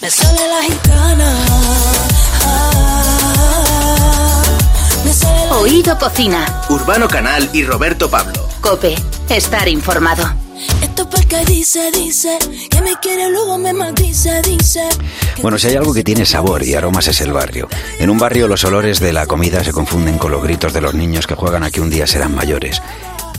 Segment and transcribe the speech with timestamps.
[0.00, 1.34] Me sale la gitana.
[2.44, 4.42] Ah,
[5.04, 6.62] me sale la Oído Cocina.
[6.68, 8.48] Urbano Canal y Roberto Pablo.
[8.60, 8.94] Cope.
[9.28, 10.22] Estar informado.
[10.82, 12.38] Esto es porque dice, dice,
[12.70, 14.88] que me quiere luego me maldice, dice.
[15.34, 17.68] que Bueno, si hay algo que tiene sabor y aromas es el barrio.
[17.98, 20.94] En un barrio los olores de la comida se confunden con los gritos de los
[20.94, 22.80] niños que juegan a que un día serán mayores.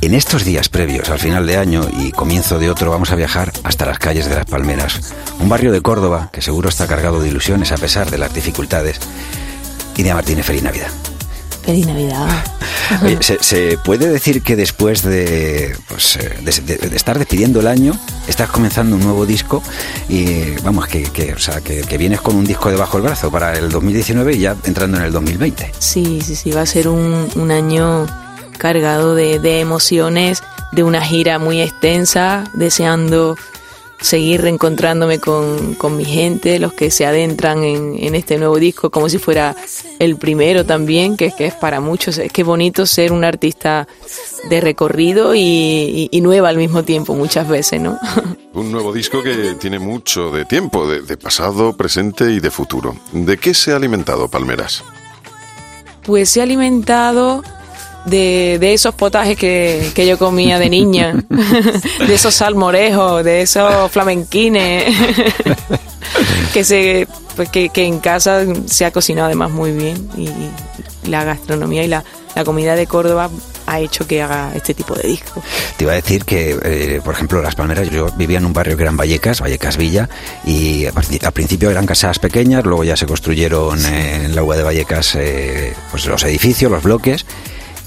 [0.01, 3.51] En estos días previos al final de año y comienzo de otro vamos a viajar
[3.63, 7.27] hasta las calles de las Palmeras, un barrio de Córdoba que seguro está cargado de
[7.27, 8.97] ilusiones a pesar de las dificultades.
[9.97, 10.87] Iria Martínez, feliz Navidad.
[11.65, 12.43] Feliz Navidad.
[13.03, 17.59] Oye, ¿se, se puede decir que después de, pues, eh, de, de- de estar despidiendo
[17.59, 19.61] el año, estás comenzando un nuevo disco
[20.07, 23.29] y vamos, que, que, o sea, que, que vienes con un disco debajo del brazo
[23.29, 25.73] para el 2019 y ya entrando en el 2020?
[25.77, 28.07] Sí, sí, sí, va a ser un, un año
[28.59, 33.35] cargado de, de emociones, de una gira muy extensa, deseando
[34.01, 38.89] seguir reencontrándome con, con mi gente, los que se adentran en, en este nuevo disco,
[38.91, 39.53] como si fuera
[39.99, 43.89] el primero también, que, que es para muchos, es que bonito ser un artista
[44.49, 47.99] de recorrido y, y- y nueva al mismo tiempo, muchas veces, ¿no?
[48.53, 52.95] Un nuevo disco que tiene mucho de tiempo, de, de pasado, presente y de futuro.
[53.11, 54.81] ¿De qué se ha alimentado Palmeras?
[56.03, 57.43] Pues se ha alimentado
[58.05, 61.23] de, de esos potajes que, que yo comía de niña,
[62.07, 64.93] de esos salmorejos, de esos flamenquines,
[66.53, 70.51] que, se, pues que, que en casa se ha cocinado además muy bien y, y
[71.05, 72.03] la gastronomía y la,
[72.35, 73.29] la comida de Córdoba
[73.69, 75.43] ha hecho que haga este tipo de disco.
[75.77, 78.75] Te iba a decir que, eh, por ejemplo, Las Palmeras, yo vivía en un barrio
[78.75, 80.09] que eran Vallecas, Vallecas Villa,
[80.43, 84.63] y al principio eran casas pequeñas, luego ya se construyeron eh, en la UA de
[84.63, 87.25] Vallecas eh, pues los edificios, los bloques.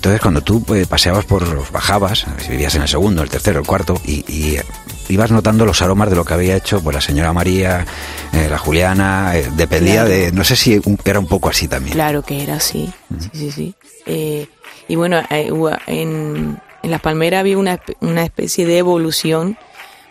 [0.03, 3.67] Entonces, cuando tú eh, paseabas por bajabas, si vivías en el segundo, el tercero, el
[3.69, 4.65] cuarto, y, y, eh,
[5.09, 7.87] ibas notando los aromas de lo que había hecho pues la señora María,
[8.33, 10.09] eh, la Juliana, eh, dependía Claro.
[10.09, 11.93] de, no sé si un- era un poco así también.
[11.95, 13.75] Claro que era así, sí, sí, sí.
[14.07, 14.49] Eh,
[14.89, 15.49] y bueno, eh,
[15.87, 19.57] en, en Las Palmeras había una, una especie de evolución,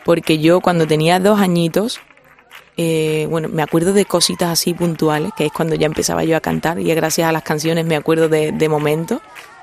[0.05, 1.99] porque yo cuando tenía dos añitos,
[2.77, 6.39] eh, bueno, me acuerdo de cositas así puntuales, que es cuando ya empezaba yo a
[6.39, 9.19] cantar, y gracias a las canciones me acuerdo de, de momentos,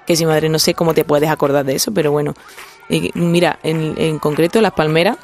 [0.08, 2.34] que si madre no sé cómo te puedes acordar de eso, pero bueno,
[3.14, 5.18] mira, en, en concreto Las Palmeras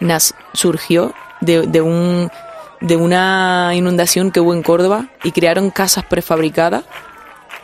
[0.00, 2.30] nas- surgió de, de un
[2.80, 6.84] de una inundación que hubo en Córdoba y crearon casas prefabricadas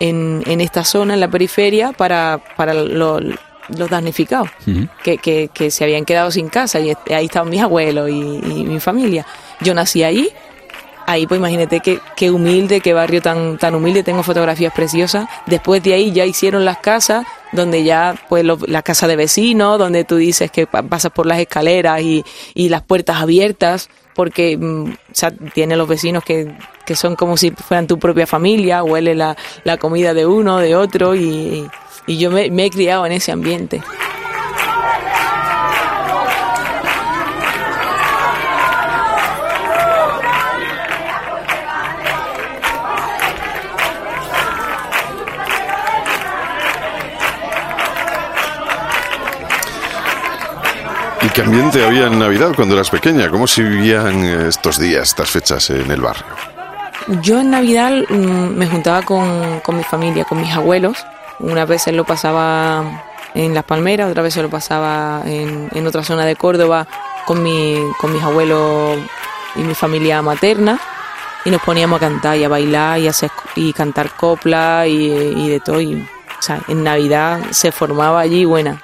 [0.01, 4.51] en, en esta zona, en la periferia, para, para lo- los damnificados
[5.03, 8.65] que, que, que se habían quedado sin casa y ahí estaban mis abuelos y, y
[8.65, 9.25] mi familia.
[9.61, 10.29] Yo nací ahí,
[11.07, 15.27] ahí pues imagínate qué, qué humilde, qué barrio tan, tan humilde, tengo fotografías preciosas.
[15.47, 20.05] Después de ahí ya hicieron las casas, donde ya pues la casa de vecinos, donde
[20.05, 24.91] tú dices que pa- pasas por las escaleras y, y las puertas abiertas, porque mm,
[24.91, 26.53] o sea, tiene los vecinos que,
[26.87, 30.75] que son como si fueran tu propia familia, huele la, la comida de uno, de
[30.77, 31.69] otro y,
[32.07, 33.83] y yo me he criado en ese ambiente.
[51.35, 53.29] Qué ambiente había en Navidad cuando eras pequeña?
[53.29, 56.25] ¿Cómo se vivían estos días, estas fechas en el barrio?
[57.23, 61.05] Yo en Navidad mm, me juntaba con, con mi familia, con mis abuelos.
[61.41, 63.03] Una vez lo pasaba
[63.35, 66.87] en Las Palmeras, otra vez lo pasaba en, en otra zona de Córdoba
[67.27, 68.99] con, mi, con mis abuelos
[69.57, 70.79] y mi familia materna.
[71.45, 75.49] Y nos poníamos a cantar y a bailar y, a hacer, y cantar copla y,
[75.49, 75.79] de todo.
[75.79, 78.81] O sea, en Navidad se formaba allí buena.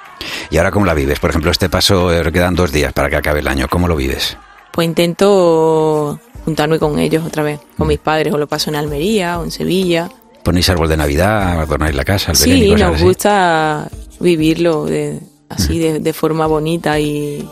[0.51, 1.19] ¿Y ahora cómo la vives?
[1.19, 3.67] Por ejemplo, este paso eh, quedan dos días para que acabe el año.
[3.69, 4.37] ¿Cómo lo vives?
[4.73, 9.39] Pues intento juntarme con ellos otra vez, con mis padres, o lo paso en Almería
[9.39, 10.09] o en Sevilla.
[10.43, 13.03] ¿Ponéis árbol de Navidad, adornáis la casa, el Sí, nos así?
[13.03, 13.87] gusta
[14.19, 15.19] vivirlo de,
[15.49, 17.47] así de, de forma bonita y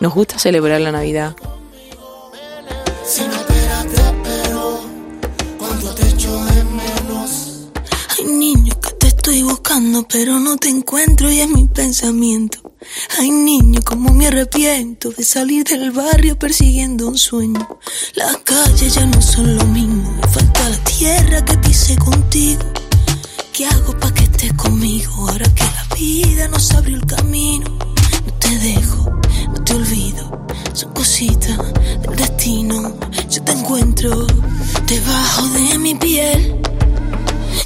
[0.00, 1.36] nos gusta celebrar la Navidad.
[10.08, 12.74] Pero no te encuentro y es mi pensamiento.
[13.18, 17.66] Ay, niño, cómo me arrepiento de salir del barrio persiguiendo un sueño.
[18.14, 22.60] Las calles ya no son lo mismo, me falta la tierra que pisé contigo.
[23.54, 27.70] ¿Qué hago pa' que estés conmigo ahora que la vida nos abrió el camino?
[27.70, 31.56] No te dejo, no te olvido, son cositas
[32.02, 32.98] del destino.
[33.30, 34.26] Yo te encuentro
[34.86, 36.60] debajo de mi piel.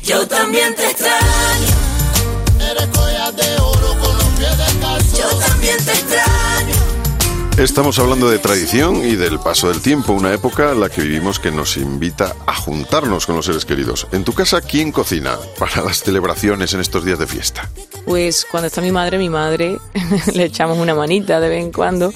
[0.05, 1.84] Yo también te extraño.
[7.65, 11.39] Estamos hablando de tradición y del paso del tiempo, una época en la que vivimos
[11.39, 14.07] que nos invita a juntarnos con los seres queridos.
[14.13, 17.71] En tu casa, ¿quién cocina para las celebraciones en estos días de fiesta?
[18.05, 19.79] Pues cuando está mi madre, mi madre
[20.35, 22.13] le echamos una manita de vez en cuando,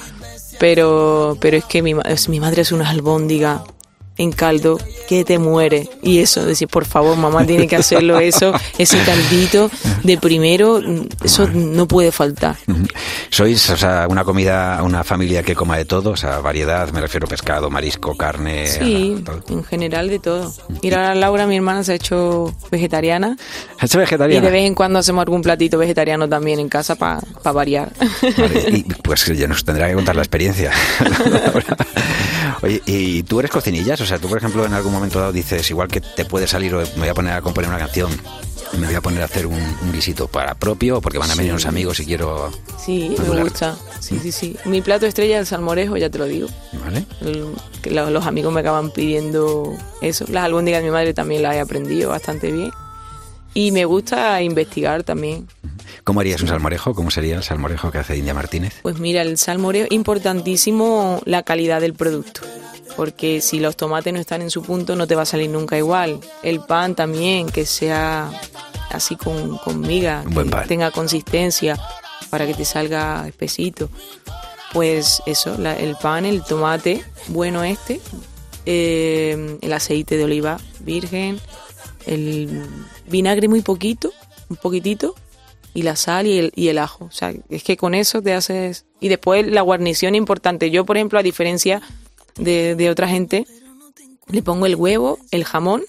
[0.59, 3.63] pero, pero es que mi, mi madre es una albóndiga
[4.19, 4.77] en caldo
[5.07, 5.89] que te muere.
[6.03, 9.71] Y eso, decir, por favor, mamá tiene que hacerlo eso, ese caldito
[10.03, 10.81] de primero,
[11.23, 12.57] eso no puede faltar.
[13.29, 16.11] ¿Sois, o sea, una comida, una familia que coma de todo?
[16.11, 18.67] O sea, variedad, me refiero pescado, marisco, carne.
[18.67, 20.53] Sí, en general de todo.
[20.81, 23.37] Y ahora Laura, mi hermana, se ha hecho vegetariana.
[23.79, 24.45] ¿Ha hecho vegetariana?
[24.45, 27.21] Y de vez en cuando hacemos algún platito vegetariano también en casa para
[27.53, 27.93] variar.
[28.67, 30.71] y pues ya nos tendrá que contar la experiencia.
[32.61, 33.99] Oye, ¿y tú eres cocinillas?
[34.01, 36.73] O sea, tú, por ejemplo, en algún momento dado dices, igual que te puede salir
[36.75, 38.11] o me voy a poner a componer una canción,
[38.77, 39.59] me voy a poner a hacer un,
[39.91, 42.51] guisito para propio porque van a venir unos amigos y quiero...
[42.77, 43.75] Sí, me gusta.
[43.99, 44.55] Sí, sí, sí.
[44.65, 46.47] Mi plato estrella es el salmorejo, ya te lo digo.
[46.83, 47.05] Vale.
[47.85, 50.25] los, amigos me acaban pidiendo eso.
[50.29, 52.71] Las albóndigas de mi madre también las he aprendido bastante bien.
[53.59, 55.45] Y me gusta investigar también.
[56.05, 56.93] ¿Cómo harías un salmorejo?
[56.95, 58.79] ¿Cómo sería el salmorejo que hace India Martínez?
[58.83, 62.39] Pues mira, el salmorejo, importantísimo la calidad del producto.
[62.95, 65.77] Porque si los tomates no están en su punto, no te va a salir nunca
[65.77, 66.21] igual.
[66.41, 68.31] El pan también, que sea
[68.91, 71.77] así con, con miga, que tenga consistencia
[72.29, 73.89] para que te salga espesito.
[74.71, 77.99] Pues eso, el pan, el tomate, bueno este,
[78.65, 81.41] eh, el aceite de oliva virgen,
[82.05, 82.61] el
[83.07, 84.11] vinagre muy poquito,
[84.49, 85.15] un poquitito,
[85.73, 87.05] y la sal y el, y el ajo.
[87.05, 88.85] O sea, es que con eso te haces...
[88.99, 90.71] Y después la guarnición importante.
[90.71, 91.81] Yo, por ejemplo, a diferencia
[92.35, 93.45] de, de otra gente,
[94.27, 95.83] le pongo el huevo, el jamón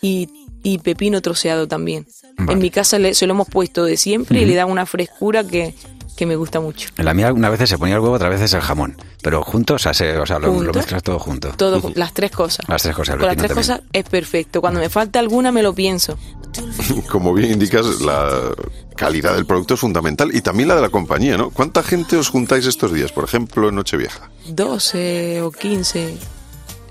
[0.00, 0.28] y,
[0.62, 2.06] y pepino troceado también.
[2.48, 5.44] En mi casa le, se lo hemos puesto de siempre y le da una frescura
[5.44, 5.74] que,
[6.16, 6.88] que me gusta mucho.
[6.96, 8.96] En la mía una vez se ponía el huevo, otras veces el jamón.
[9.22, 11.50] Pero juntos, o sea, o sea lo, mezclas todo junto.
[11.50, 12.68] Todo, las tres cosas.
[12.68, 13.16] Las tres cosas.
[13.16, 14.60] Con las tres cosas es perfecto.
[14.60, 16.18] Cuando me falta alguna me lo pienso.
[17.10, 18.52] Como bien indicas, la
[18.96, 21.50] calidad del producto es fundamental y también la de la compañía, ¿no?
[21.50, 24.30] ¿Cuánta gente os juntáis estos días, por ejemplo, en Nochevieja?
[24.46, 26.18] 12 o 15,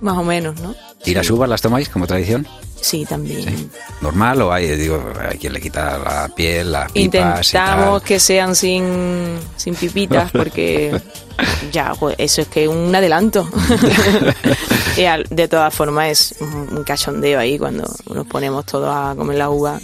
[0.02, 0.76] más o menos, ¿no?
[1.06, 2.48] ¿Y las uvas las tomáis como tradición?
[2.82, 3.72] Sí, también.
[4.02, 8.56] ¿Normal o hay, digo, hay quien le quita la piel, las pipas Intentamos que sean
[8.56, 11.00] sin, sin pipitas porque
[11.72, 13.48] ya, pues eso es que un adelanto.
[15.30, 17.84] de todas formas es un cachondeo ahí cuando
[18.14, 19.80] nos ponemos todos a comer la uva.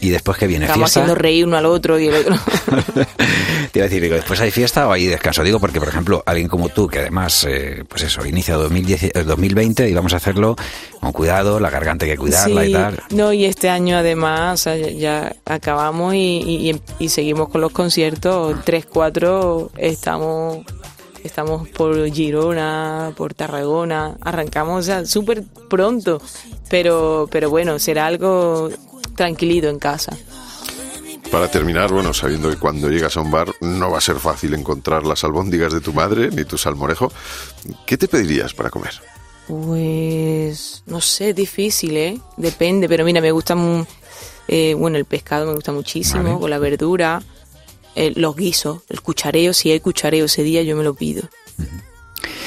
[0.00, 2.34] ¿Y después que viene Estamos haciendo reír uno al otro y el otro.
[3.72, 5.42] Te iba a decir, digo, después hay fiesta o hay descanso.
[5.44, 9.88] Digo porque, por ejemplo, alguien como tú, que además, eh, pues eso, inicia 2010, 2020
[9.88, 10.56] y vamos a hacerlo
[11.00, 13.02] con cuidado, la garganta hay que cuidarla y tal.
[13.10, 14.66] No, y este año además
[14.96, 18.56] ya, acabamos y, y, seguimos con los conciertos.
[18.64, 20.64] 3, 4, estamos
[21.22, 26.22] estamos por Girona, por Tarragona, arrancamos súper pronto,
[26.70, 28.70] pero, pero bueno, será algo
[29.14, 30.16] tranquilito en casa.
[31.30, 34.52] Para terminar, bueno, sabiendo que cuando llegas a un bar no va a ser fácil
[34.54, 37.12] encontrar las albóndigas de tu madre ni tu salmorejo,
[37.86, 39.00] ¿qué te pedirías para comer?
[39.46, 42.18] Pues no sé, difícil, ¿eh?
[42.36, 43.56] Depende, pero mira, me gusta,
[44.48, 47.22] eh, bueno, el pescado me gusta muchísimo, con la verdura,
[47.94, 51.28] eh, los guisos, el cuchareo, si hay cuchareo ese día yo me lo pido.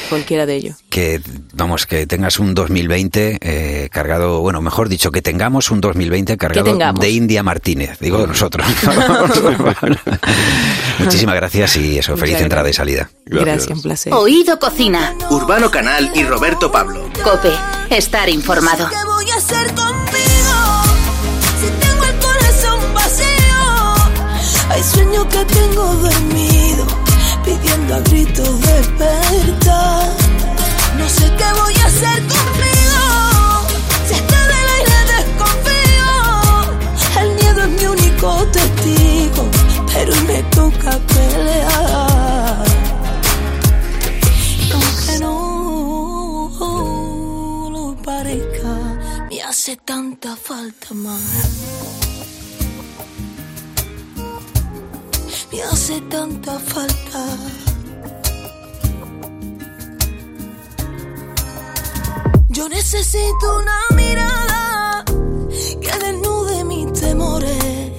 [0.10, 0.76] Cualquiera de ellos.
[0.90, 1.22] Que,
[1.54, 6.77] vamos, que tengas un 2020 eh, cargado, bueno, mejor dicho, que tengamos un 2020 cargado
[7.00, 8.66] de India Martínez, digo nosotros.
[11.00, 13.10] Muchísimas gracias y eso, feliz entrada y salida.
[13.25, 13.70] Gracias.
[13.70, 14.13] un placer.
[14.13, 15.16] Oído Cocina.
[15.30, 17.10] Urbano Canal y Roberto Pablo.
[17.24, 17.51] Cope,
[17.89, 18.88] estar informado.
[18.89, 20.84] ¿Qué voy a hacer conmigo?
[21.60, 27.02] Si tengo el corazón vacío, hay sueños que tengo dormido
[27.44, 30.10] pidiendo a gritos despertar.
[30.98, 33.68] No sé qué voy a hacer conmigo,
[34.08, 36.12] si está del aire desconfío.
[37.22, 39.44] El miedo es mi único testigo,
[39.94, 42.66] pero me toca pelear.
[44.74, 46.50] Aunque no
[47.72, 48.74] lo parezca,
[49.30, 51.73] me hace tanta falta más.
[55.53, 57.25] Me hace tanta falta.
[62.50, 65.05] Yo necesito una mirada
[65.81, 67.91] que desnude mis temores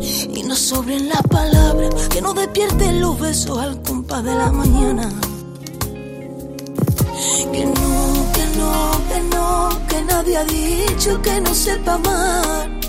[0.00, 5.08] y no sobren las palabras, que no despierten los besos al compás de la mañana.
[7.52, 12.81] Que no, que no, que no, que nadie ha dicho que no sepa amar.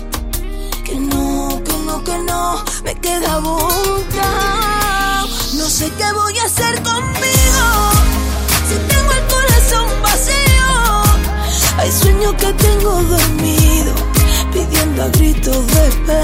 [2.02, 5.24] Que no, me queda voluntad.
[5.54, 7.66] No sé qué voy a hacer conmigo
[8.68, 11.02] si tengo el corazón vacío.
[11.78, 13.94] Hay sueños que tengo dormido,
[14.52, 16.23] pidiendo a gritos despertar.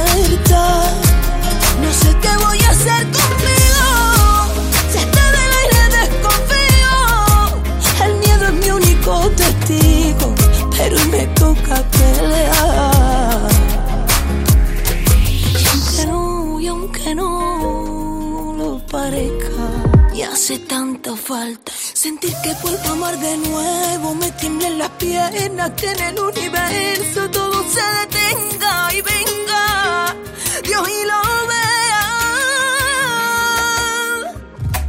[20.20, 24.14] Y hace tanta falta sentir que puedo amar de nuevo.
[24.14, 30.14] Me tiemblen las piernas, que en el universo todo se detenga y venga
[30.62, 31.20] Dios y lo
[31.52, 32.08] vea.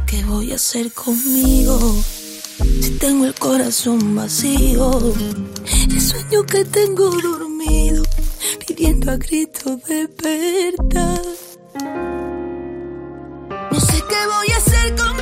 [0.06, 1.78] ¿Qué voy a hacer conmigo?
[2.82, 5.14] Si tengo el corazón vacío,
[5.88, 8.02] el sueño que tengo dormido,
[8.66, 11.22] pidiendo a gritos despertar.
[13.70, 15.21] No sé qué voy a hacer conmigo